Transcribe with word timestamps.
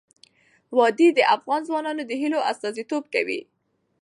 وادي 0.77 1.07
د 1.13 1.19
افغان 1.35 1.61
ځوانانو 1.67 2.01
د 2.05 2.11
هیلو 2.21 2.39
استازیتوب 2.51 3.03
کوي. 3.13 3.41